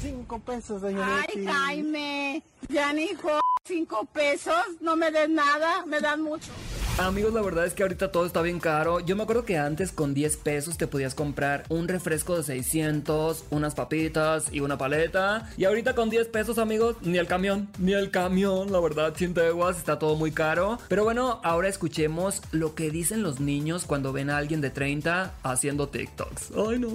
Cinco 0.00 0.38
pesos, 0.38 0.80
señorita. 0.80 1.26
Ay, 1.28 1.44
Jaime, 1.44 2.42
ya 2.68 2.92
ni 2.92 3.08
jodas, 3.14 3.42
Cinco 3.64 4.06
pesos, 4.12 4.54
no 4.80 4.94
me 4.94 5.10
den 5.10 5.34
nada, 5.34 5.84
me 5.86 6.00
dan 6.00 6.22
mucho. 6.22 6.52
Amigos, 6.98 7.34
la 7.34 7.42
verdad 7.42 7.66
es 7.66 7.74
que 7.74 7.82
ahorita 7.82 8.10
todo 8.10 8.24
está 8.24 8.40
bien 8.40 8.58
caro. 8.58 9.00
Yo 9.00 9.16
me 9.16 9.24
acuerdo 9.24 9.44
que 9.44 9.58
antes 9.58 9.92
con 9.92 10.14
10 10.14 10.38
pesos 10.38 10.78
te 10.78 10.86
podías 10.86 11.14
comprar 11.14 11.64
un 11.68 11.88
refresco 11.88 12.36
de 12.38 12.42
600, 12.42 13.44
unas 13.50 13.74
papitas 13.74 14.46
y 14.50 14.60
una 14.60 14.78
paleta. 14.78 15.46
Y 15.58 15.66
ahorita 15.66 15.94
con 15.94 16.08
10 16.08 16.28
pesos, 16.28 16.56
amigos, 16.56 16.96
ni 17.02 17.18
el 17.18 17.26
camión, 17.26 17.68
ni 17.78 17.92
el 17.92 18.10
camión, 18.10 18.72
la 18.72 18.80
verdad, 18.80 19.12
chinteguas, 19.14 19.76
está 19.76 19.98
todo 19.98 20.16
muy 20.16 20.32
caro. 20.32 20.78
Pero 20.88 21.04
bueno, 21.04 21.38
ahora 21.44 21.68
escuchemos 21.68 22.40
lo 22.50 22.74
que 22.74 22.88
dicen 22.90 23.22
los 23.22 23.40
niños 23.40 23.84
cuando 23.84 24.14
ven 24.14 24.30
a 24.30 24.38
alguien 24.38 24.62
de 24.62 24.70
30 24.70 25.34
haciendo 25.42 25.88
TikToks. 25.90 26.52
Ay, 26.56 26.78
no. 26.78 26.88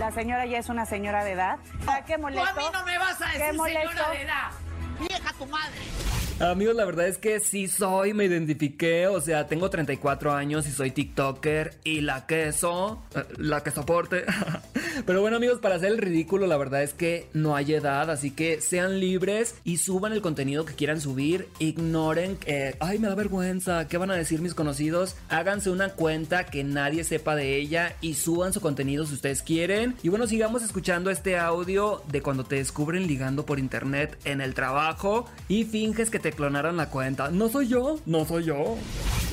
La 0.00 0.10
señora 0.10 0.44
ya 0.44 0.58
es 0.58 0.68
una 0.68 0.86
señora 0.86 1.22
de 1.22 1.32
edad. 1.32 1.58
¿A 1.86 2.04
qué 2.04 2.18
molesto? 2.18 2.50
Tú 2.52 2.60
a 2.60 2.64
mí 2.64 2.68
no 2.72 2.84
me 2.84 2.98
vas 2.98 3.22
a 3.22 3.30
¿Qué 3.30 3.38
decir 3.38 3.60
señora 3.62 4.10
de 4.10 4.22
edad. 4.22 4.50
Vieja 4.98 5.32
tu 5.38 5.46
madre. 5.46 6.25
Amigos, 6.38 6.76
la 6.76 6.84
verdad 6.84 7.08
es 7.08 7.16
que 7.16 7.40
sí 7.40 7.66
soy, 7.66 8.12
me 8.12 8.26
identifiqué, 8.26 9.06
o 9.06 9.22
sea, 9.22 9.46
tengo 9.46 9.70
34 9.70 10.34
años 10.34 10.66
y 10.66 10.70
soy 10.70 10.90
TikToker 10.90 11.72
y 11.82 12.02
la 12.02 12.26
queso, 12.26 13.02
eh, 13.14 13.24
la 13.38 13.62
que 13.62 13.70
soporte. 13.70 14.24
Pero 15.06 15.22
bueno 15.22 15.38
amigos, 15.38 15.60
para 15.60 15.76
hacer 15.76 15.92
el 15.92 15.98
ridículo 15.98 16.46
la 16.46 16.58
verdad 16.58 16.82
es 16.82 16.92
que 16.92 17.28
no 17.32 17.56
hay 17.56 17.72
edad, 17.72 18.10
así 18.10 18.32
que 18.32 18.60
sean 18.60 19.00
libres 19.00 19.54
y 19.64 19.78
suban 19.78 20.12
el 20.12 20.20
contenido 20.20 20.66
que 20.66 20.74
quieran 20.74 21.00
subir, 21.00 21.48
ignoren 21.58 22.36
que, 22.36 22.76
ay 22.80 22.98
me 22.98 23.08
da 23.08 23.14
vergüenza, 23.14 23.88
¿qué 23.88 23.96
van 23.96 24.10
a 24.10 24.14
decir 24.14 24.42
mis 24.42 24.52
conocidos? 24.52 25.16
Háganse 25.30 25.70
una 25.70 25.90
cuenta 25.90 26.44
que 26.44 26.64
nadie 26.64 27.04
sepa 27.04 27.34
de 27.34 27.56
ella 27.56 27.96
y 28.02 28.12
suban 28.12 28.52
su 28.52 28.60
contenido 28.60 29.06
si 29.06 29.14
ustedes 29.14 29.40
quieren. 29.40 29.94
Y 30.02 30.10
bueno, 30.10 30.26
sigamos 30.26 30.62
escuchando 30.62 31.10
este 31.10 31.38
audio 31.38 32.02
de 32.12 32.20
cuando 32.20 32.44
te 32.44 32.56
descubren 32.56 33.06
ligando 33.06 33.46
por 33.46 33.58
internet 33.58 34.18
en 34.26 34.42
el 34.42 34.52
trabajo 34.52 35.26
y 35.48 35.64
finges 35.64 36.10
que 36.10 36.18
te 36.18 36.25
clonaron 36.32 36.76
la 36.76 36.90
cuenta. 36.90 37.30
No 37.30 37.48
soy 37.48 37.68
yo, 37.68 37.98
no 38.06 38.24
soy 38.24 38.44
yo. 38.44 38.76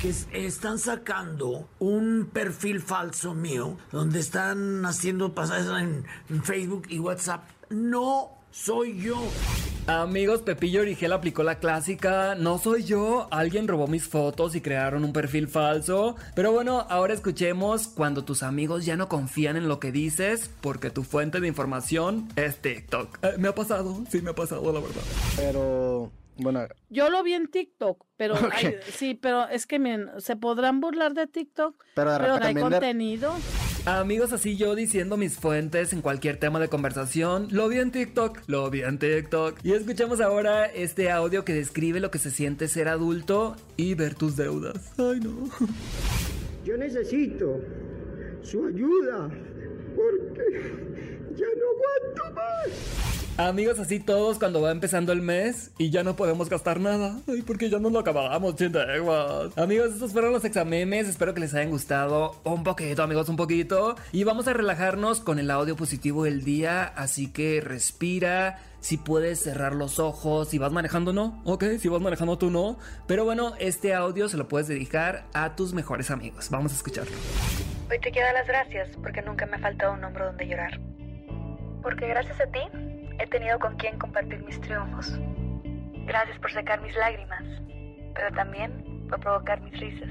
Que 0.02 0.10
es- 0.10 0.28
están 0.34 0.80
sacando 0.80 1.68
un 1.80 2.30
perfil 2.32 2.82
falso 2.82 3.34
mío 3.34 3.78
donde 3.92 4.20
están 4.20 4.86
haciendo 4.86 5.34
pasajes 5.34 5.68
en, 5.68 6.06
en 6.30 6.44
Facebook 6.44 6.84
y 6.90 7.00
WhatsApp. 7.00 7.44
No 7.70 8.30
soy 8.52 9.02
yo. 9.02 9.18
Amigos, 9.86 10.42
Pepillo 10.44 10.80
Origel 10.82 11.12
aplicó 11.12 11.44
la 11.44 11.60
clásica, 11.60 12.36
no 12.36 12.58
soy 12.58 12.84
yo, 12.86 13.28
alguien 13.32 13.68
robó 13.68 13.88
mis 13.88 14.08
fotos 14.08 14.56
y 14.56 14.62
crearon 14.62 15.04
un 15.04 15.12
perfil 15.12 15.50
falso. 15.50 16.16
Pero 16.36 16.54
bueno, 16.54 16.86
ahora 16.90 17.14
escuchemos 17.14 17.88
cuando 17.90 18.24
tus 18.24 18.44
amigos 18.44 18.86
ya 18.86 18.96
no 18.96 19.10
confían 19.10 19.58
en 19.58 19.68
lo 19.68 19.80
que 19.82 19.92
dices 19.92 20.50
porque 20.62 20.90
tu 20.90 21.04
fuente 21.04 21.42
de 21.42 21.50
información 21.50 22.30
es 22.38 22.62
TikTok. 22.62 23.18
Eh, 23.24 23.34
me 23.40 23.50
ha 23.50 23.56
pasado, 23.56 24.04
sí 24.10 24.22
me 24.22 24.30
ha 24.30 24.36
pasado 24.36 24.64
la 24.72 24.80
verdad. 24.80 25.02
Pero, 25.36 26.10
bueno, 26.38 26.68
Yo 26.90 27.10
lo 27.10 27.24
vi 27.24 27.34
en 27.34 27.48
TikTok, 27.48 28.06
pero 28.18 28.34
Ok. 28.36 28.52
ay, 28.54 28.76
sí, 28.92 29.14
pero 29.14 29.48
es 29.50 29.66
que 29.68 29.80
miren, 29.80 30.10
se 30.18 30.36
podrán 30.36 30.80
burlar 30.80 31.14
de 31.14 31.28
TikTok, 31.28 31.84
Pero 31.96 32.12
de 32.14 32.20
pero 32.20 32.40
no 32.40 32.46
hay 32.46 32.56
contenido. 32.56 33.34
Amigos, 33.86 34.32
así 34.32 34.56
yo 34.56 34.76
diciendo 34.76 35.18
mis 35.18 35.38
fuentes 35.38 35.92
en 35.92 36.02
cualquier 36.02 36.38
tema 36.38 36.58
de 36.62 36.70
conversación, 36.70 37.50
lo 37.52 37.68
vi 37.68 37.80
en 37.80 37.92
TikTok, 37.92 38.40
lo 38.48 38.70
vi 38.70 38.82
en 38.82 38.98
TikTok. 38.98 39.60
Y 39.62 39.74
escuchemos 39.74 40.22
ahora 40.22 40.66
este 40.68 41.12
audio 41.12 41.44
que 41.44 41.54
describe 41.54 42.00
lo 42.00 42.10
que 42.10 42.18
se 42.18 42.32
siente 42.32 42.70
ser 42.70 42.88
adulto 42.88 43.58
y 43.76 43.94
ver 43.96 44.16
tus 44.16 44.38
deudas. 44.38 44.94
Ay 44.98 45.20
no. 45.20 45.50
Yo 46.64 46.78
necesito 46.78 47.60
su 48.42 48.66
ayuda 48.68 49.30
porque 49.96 50.72
ya 51.36 51.46
no 51.46 52.24
aguanto 52.24 52.36
más. 52.36 53.03
Amigos, 53.44 53.78
así 53.78 54.00
todos 54.00 54.40
cuando 54.40 54.62
va 54.62 54.72
empezando 54.72 55.12
el 55.12 55.22
mes 55.22 55.72
y 55.78 55.90
ya 55.90 56.02
no 56.04 56.16
podemos 56.16 56.48
gastar 56.48 56.80
nada. 56.80 57.20
Ay, 57.28 57.42
porque 57.42 57.70
ya 57.70 57.78
nos 57.78 57.92
lo 57.92 58.00
acabamos, 58.00 58.56
chinteguas. 58.56 59.58
Amigos, 59.58 59.92
estos 59.92 60.14
fueron 60.14 60.32
los 60.32 60.46
examemes. 60.46 61.10
Espero 61.10 61.34
que 61.34 61.42
les 61.42 61.54
hayan 61.54 61.70
gustado 61.70 62.40
un 62.46 62.64
poquito, 62.64 63.04
amigos, 63.04 63.28
un 63.28 63.36
poquito. 63.36 63.98
Y 64.14 64.24
vamos 64.24 64.48
a 64.48 64.54
relajarnos 64.54 65.20
con 65.20 65.40
el 65.40 65.52
audio 65.52 65.76
positivo 65.76 66.24
del 66.24 66.46
día. 66.46 66.86
Así 66.86 67.34
que 67.34 67.60
respira. 67.60 68.60
Si 68.80 68.96
puedes 68.96 69.42
cerrar 69.42 69.76
los 69.76 70.00
ojos, 70.00 70.48
si 70.48 70.58
vas 70.58 70.72
manejando, 70.72 71.12
no. 71.12 71.42
Ok, 71.44 71.66
si 71.80 71.90
vas 71.90 72.02
manejando, 72.02 72.38
tú 72.38 72.50
no. 72.50 72.78
Pero 73.08 73.26
bueno, 73.26 73.56
este 73.60 73.94
audio 73.94 74.30
se 74.30 74.38
lo 74.38 74.48
puedes 74.48 74.70
dedicar 74.70 75.26
a 75.34 75.58
tus 75.58 75.74
mejores 75.74 76.12
amigos. 76.12 76.50
Vamos 76.50 76.72
a 76.72 76.76
escucharlo. 76.76 77.18
Hoy 77.92 78.00
te 78.00 78.10
quiero 78.10 78.32
las 78.32 78.48
gracias 78.48 78.88
porque 79.02 79.22
nunca 79.22 79.46
me 79.48 79.58
ha 79.58 79.60
faltado 79.60 79.96
un 79.96 80.04
hombro 80.06 80.28
donde 80.28 80.48
llorar. 80.48 80.80
Porque 81.82 82.08
gracias 82.08 82.40
a 82.40 82.46
ti 82.46 82.93
he 83.24 83.28
tenido 83.28 83.58
con 83.58 83.76
quien 83.78 83.98
compartir 83.98 84.44
mis 84.44 84.60
triunfos. 84.60 85.18
Gracias 86.06 86.38
por 86.40 86.52
secar 86.52 86.82
mis 86.82 86.94
lágrimas, 86.96 87.44
pero 88.14 88.32
también 88.36 89.08
por 89.10 89.20
provocar 89.22 89.62
mis 89.62 89.80
risas. 89.80 90.10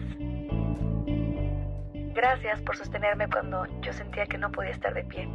Gracias 2.14 2.60
por 2.62 2.76
sostenerme 2.76 3.28
cuando 3.28 3.66
yo 3.82 3.92
sentía 3.92 4.26
que 4.26 4.38
no 4.38 4.50
podía 4.50 4.70
estar 4.70 4.94
de 4.94 5.04
pie. 5.04 5.28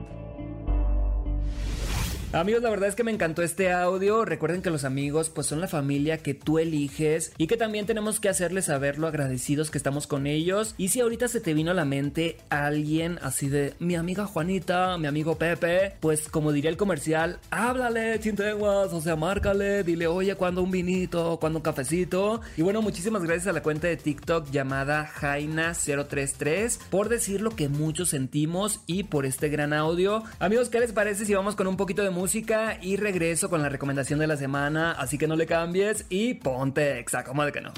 Amigos, 2.34 2.62
la 2.62 2.70
verdad 2.70 2.90
es 2.90 2.96
que 2.96 3.06
me 3.06 3.12
encantó 3.12 3.42
este 3.42 3.72
audio. 3.72 4.26
Recuerden 4.26 4.62
que 4.62 4.70
los 4.70 4.84
amigos 4.84 5.30
pues 5.30 5.48
son 5.48 5.62
la 5.62 5.70
familia 5.70 6.18
que 6.18 6.34
tú 6.34 6.60
eliges 6.60 7.32
y 7.38 7.48
que 7.48 7.56
también 7.56 7.86
tenemos 7.86 8.20
que 8.20 8.28
hacerles 8.28 8.66
saber 8.66 9.00
lo 9.00 9.08
agradecidos 9.08 9.72
que 9.72 9.78
estamos 9.78 10.08
con 10.08 10.28
ellos. 10.28 10.76
Y 10.78 10.90
si 10.90 11.00
ahorita 11.00 11.30
se 11.30 11.40
te 11.40 11.54
vino 11.54 11.72
a 11.72 11.74
la 11.74 11.86
mente 11.86 12.36
alguien 12.50 13.18
así 13.22 13.48
de 13.48 13.76
mi 13.80 13.96
amiga 13.96 14.26
Juanita, 14.26 14.98
mi 14.98 15.08
amigo 15.08 15.38
Pepe, 15.38 15.94
pues 16.02 16.28
como 16.28 16.52
diría 16.52 16.70
el 16.70 16.76
comercial, 16.76 17.40
háblale, 17.50 18.20
chinteguas, 18.20 18.92
o 18.92 19.00
sea, 19.00 19.16
márcale, 19.16 19.86
dile, 19.86 20.08
oye, 20.08 20.36
cuando 20.36 20.62
un 20.62 20.72
vinito, 20.72 21.38
cuando 21.40 21.60
un 21.60 21.64
cafecito. 21.64 22.42
Y 22.58 22.62
bueno, 22.62 22.82
muchísimas 22.82 23.24
gracias 23.24 23.48
a 23.48 23.54
la 23.54 23.64
cuenta 23.64 23.88
de 23.88 23.96
TikTok 23.96 24.52
llamada 24.52 25.10
Jaina033 25.22 26.78
por 26.90 27.08
decir 27.08 27.40
lo 27.40 27.52
que 27.52 27.70
muchos 27.70 28.10
sentimos 28.10 28.82
y 28.86 29.04
por 29.04 29.26
este 29.26 29.48
gran 29.48 29.72
audio. 29.72 30.24
Amigos, 30.40 30.68
¿qué 30.68 30.82
les 30.82 30.92
parece 30.92 31.26
si 31.26 31.34
vamos 31.34 31.56
con 31.56 31.68
un 31.68 31.78
poquito 31.78 32.04
de 32.04 32.17
música 32.18 32.80
y 32.82 32.98
regreso 32.98 33.50
con 33.50 33.62
la 33.62 33.70
recomendación 33.70 34.20
de 34.20 34.28
la 34.28 34.38
semana? 34.38 34.92
Así 34.94 35.18
que 35.18 35.28
no 35.28 35.36
le 35.36 35.46
cambies 35.46 36.06
y 36.10 36.34
ponte 36.34 37.00
exa, 37.00 37.24
que 37.52 37.62
no. 37.62 37.72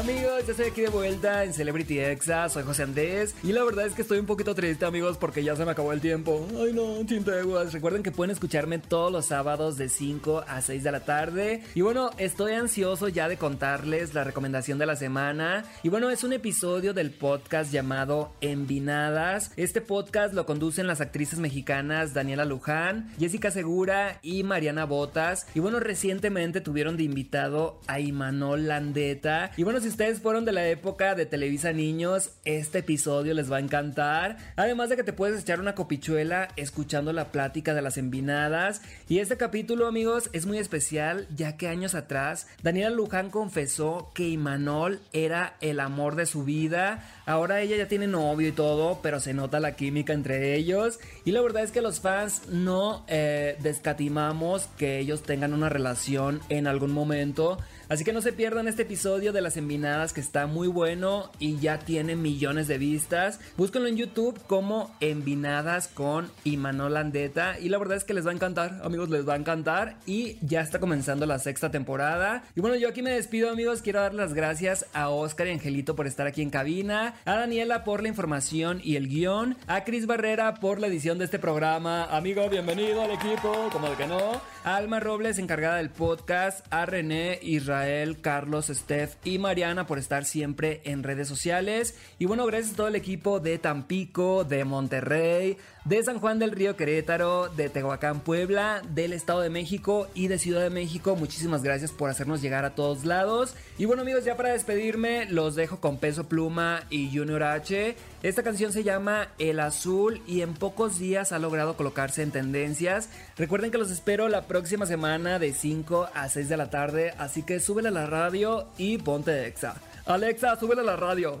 Amigos, 0.00 0.46
ya 0.46 0.52
estoy 0.52 0.66
aquí 0.68 0.80
de 0.80 0.88
vuelta 0.88 1.44
en 1.44 1.52
Celebrity 1.52 1.98
Exa, 1.98 2.48
soy 2.48 2.62
José 2.62 2.84
Andrés 2.84 3.34
y 3.42 3.52
la 3.52 3.62
verdad 3.64 3.86
es 3.86 3.92
que 3.92 4.00
estoy 4.00 4.18
un 4.18 4.24
poquito 4.24 4.54
triste 4.54 4.86
amigos 4.86 5.18
porque 5.18 5.44
ya 5.44 5.54
se 5.56 5.64
me 5.66 5.72
acabó 5.72 5.92
el 5.92 6.00
tiempo. 6.00 6.48
Ay 6.58 6.72
no, 6.72 7.04
chinteguas. 7.04 7.74
Recuerden 7.74 8.02
que 8.02 8.10
pueden 8.10 8.30
escucharme 8.30 8.78
todos 8.78 9.12
los 9.12 9.26
sábados 9.26 9.76
de 9.76 9.90
5 9.90 10.44
a 10.48 10.62
6 10.62 10.82
de 10.84 10.90
la 10.90 11.00
tarde. 11.00 11.62
Y 11.74 11.82
bueno, 11.82 12.12
estoy 12.16 12.54
ansioso 12.54 13.08
ya 13.08 13.28
de 13.28 13.36
contarles 13.36 14.14
la 14.14 14.24
recomendación 14.24 14.78
de 14.78 14.86
la 14.86 14.96
semana. 14.96 15.64
Y 15.82 15.90
bueno, 15.90 16.08
es 16.08 16.24
un 16.24 16.32
episodio 16.32 16.94
del 16.94 17.10
podcast 17.10 17.70
llamado 17.70 18.32
Envinadas. 18.40 19.52
Este 19.56 19.82
podcast 19.82 20.32
lo 20.32 20.46
conducen 20.46 20.86
las 20.86 21.02
actrices 21.02 21.40
mexicanas 21.40 22.14
Daniela 22.14 22.46
Luján, 22.46 23.12
Jessica 23.18 23.50
Segura 23.50 24.18
y 24.22 24.44
Mariana 24.44 24.86
Botas. 24.86 25.46
Y 25.54 25.60
bueno, 25.60 25.78
recientemente 25.78 26.62
tuvieron 26.62 26.96
de 26.96 27.02
invitado 27.02 27.78
a 27.86 28.00
Imanol 28.00 28.66
Landeta. 28.66 29.50
Y 29.58 29.62
bueno, 29.62 29.78
si 29.80 29.89
ustedes 29.90 30.20
fueron 30.20 30.44
de 30.44 30.52
la 30.52 30.68
época 30.68 31.16
de 31.16 31.26
Televisa 31.26 31.72
Niños, 31.72 32.30
este 32.44 32.78
episodio 32.78 33.34
les 33.34 33.50
va 33.50 33.56
a 33.56 33.60
encantar. 33.60 34.36
Además 34.54 34.88
de 34.88 34.96
que 34.96 35.02
te 35.02 35.12
puedes 35.12 35.40
echar 35.40 35.58
una 35.58 35.74
copichuela 35.74 36.48
escuchando 36.56 37.12
la 37.12 37.32
plática 37.32 37.74
de 37.74 37.82
las 37.82 37.98
envinadas. 37.98 38.82
Y 39.08 39.18
este 39.18 39.36
capítulo, 39.36 39.88
amigos, 39.88 40.30
es 40.32 40.46
muy 40.46 40.58
especial 40.58 41.26
ya 41.34 41.56
que 41.56 41.66
años 41.66 41.96
atrás 41.96 42.46
Daniela 42.62 42.90
Luján 42.90 43.30
confesó 43.30 44.12
que 44.14 44.28
Imanol 44.28 45.00
era 45.12 45.56
el 45.60 45.80
amor 45.80 46.14
de 46.14 46.26
su 46.26 46.44
vida. 46.44 47.04
Ahora 47.26 47.60
ella 47.60 47.76
ya 47.76 47.88
tiene 47.88 48.06
novio 48.06 48.48
y 48.48 48.52
todo, 48.52 49.00
pero 49.02 49.18
se 49.18 49.34
nota 49.34 49.58
la 49.58 49.74
química 49.74 50.12
entre 50.12 50.54
ellos. 50.54 51.00
Y 51.24 51.32
la 51.32 51.40
verdad 51.40 51.64
es 51.64 51.72
que 51.72 51.82
los 51.82 51.98
fans 51.98 52.42
no 52.48 53.04
eh, 53.08 53.56
descatimamos 53.60 54.68
que 54.78 55.00
ellos 55.00 55.24
tengan 55.24 55.52
una 55.52 55.68
relación 55.68 56.40
en 56.48 56.68
algún 56.68 56.92
momento. 56.92 57.58
Así 57.90 58.04
que 58.04 58.12
no 58.12 58.22
se 58.22 58.32
pierdan 58.32 58.68
este 58.68 58.82
episodio 58.82 59.32
de 59.32 59.40
las 59.40 59.56
envinadas 59.56 60.12
que 60.12 60.20
está 60.20 60.46
muy 60.46 60.68
bueno 60.68 61.32
y 61.40 61.58
ya 61.58 61.80
tiene 61.80 62.14
millones 62.14 62.68
de 62.68 62.78
vistas. 62.78 63.40
Búsquenlo 63.56 63.88
en 63.88 63.96
YouTube 63.96 64.40
como 64.46 64.94
Envinadas 65.00 65.88
con 65.88 66.30
Imanol 66.44 66.96
Andeta 66.96 67.58
y 67.58 67.68
la 67.68 67.78
verdad 67.78 67.96
es 67.96 68.04
que 68.04 68.14
les 68.14 68.24
va 68.24 68.30
a 68.30 68.34
encantar, 68.34 68.80
amigos, 68.84 69.10
les 69.10 69.28
va 69.28 69.34
a 69.34 69.38
encantar 69.38 69.96
y 70.06 70.36
ya 70.40 70.60
está 70.60 70.78
comenzando 70.78 71.26
la 71.26 71.40
sexta 71.40 71.72
temporada. 71.72 72.44
Y 72.54 72.60
bueno, 72.60 72.76
yo 72.76 72.88
aquí 72.88 73.02
me 73.02 73.10
despido, 73.10 73.50
amigos, 73.50 73.82
quiero 73.82 74.00
dar 74.00 74.14
las 74.14 74.34
gracias 74.34 74.86
a 74.92 75.08
Oscar 75.08 75.48
y 75.48 75.50
Angelito 75.50 75.96
por 75.96 76.06
estar 76.06 76.28
aquí 76.28 76.42
en 76.42 76.50
cabina, 76.50 77.16
a 77.24 77.34
Daniela 77.34 77.82
por 77.82 78.02
la 78.02 78.08
información 78.08 78.80
y 78.84 78.94
el 78.94 79.08
guion, 79.08 79.56
a 79.66 79.82
Cris 79.82 80.06
Barrera 80.06 80.54
por 80.54 80.78
la 80.78 80.86
edición 80.86 81.18
de 81.18 81.24
este 81.24 81.40
programa. 81.40 82.04
Amigo, 82.04 82.48
bienvenido 82.48 83.02
al 83.02 83.10
equipo, 83.10 83.68
como 83.72 83.90
de 83.90 83.96
que 83.96 84.06
no. 84.06 84.40
A 84.62 84.76
Alma 84.76 85.00
Robles, 85.00 85.40
encargada 85.40 85.78
del 85.78 85.90
podcast, 85.90 86.64
a 86.70 86.86
René 86.86 87.40
Israel 87.42 87.79
Israel, 87.80 88.20
Carlos, 88.20 88.66
Steph 88.66 89.14
y 89.24 89.38
Mariana 89.38 89.86
por 89.86 89.98
estar 89.98 90.26
siempre 90.26 90.82
en 90.84 91.02
redes 91.02 91.28
sociales. 91.28 91.94
Y 92.18 92.26
bueno, 92.26 92.44
gracias 92.44 92.74
a 92.74 92.76
todo 92.76 92.88
el 92.88 92.94
equipo 92.94 93.40
de 93.40 93.58
Tampico, 93.58 94.44
de 94.44 94.64
Monterrey, 94.64 95.56
de 95.84 96.02
San 96.02 96.18
Juan 96.20 96.38
del 96.38 96.50
Río 96.50 96.76
Querétaro, 96.76 97.48
de 97.48 97.70
Tehuacán, 97.70 98.20
Puebla, 98.20 98.82
del 98.90 99.14
Estado 99.14 99.40
de 99.40 99.48
México 99.48 100.08
y 100.14 100.28
de 100.28 100.38
Ciudad 100.38 100.60
de 100.60 100.70
México. 100.70 101.16
Muchísimas 101.16 101.62
gracias 101.62 101.90
por 101.90 102.10
hacernos 102.10 102.42
llegar 102.42 102.64
a 102.64 102.74
todos 102.74 103.04
lados. 103.04 103.54
Y 103.78 103.86
bueno 103.86 104.02
amigos, 104.02 104.24
ya 104.24 104.36
para 104.36 104.52
despedirme, 104.52 105.24
los 105.26 105.54
dejo 105.54 105.80
con 105.80 105.96
Peso 105.96 106.28
Pluma 106.28 106.82
y 106.90 107.16
Junior 107.16 107.42
H. 107.42 107.96
Esta 108.22 108.42
canción 108.42 108.72
se 108.72 108.84
llama 108.84 109.28
El 109.38 109.58
Azul 109.58 110.20
y 110.26 110.42
en 110.42 110.52
pocos 110.52 110.98
días 110.98 111.32
ha 111.32 111.38
logrado 111.38 111.76
colocarse 111.76 112.22
en 112.22 112.30
tendencias. 112.30 113.08
Recuerden 113.38 113.70
que 113.70 113.78
los 113.78 113.90
espero 113.90 114.28
la 114.28 114.46
próxima 114.46 114.84
semana 114.84 115.38
de 115.38 115.54
5 115.54 116.10
a 116.12 116.28
6 116.28 116.48
de 116.48 116.56
la 116.58 116.68
tarde, 116.68 117.14
así 117.16 117.42
que 117.42 117.58
súbele 117.58 117.88
a 117.88 117.92
la 117.92 118.06
radio 118.06 118.66
y 118.76 118.98
ponte 118.98 119.46
Exa. 119.46 119.76
Alexa, 120.04 120.58
súbele 120.58 120.82
a 120.82 120.84
la 120.84 120.96
radio. 120.96 121.40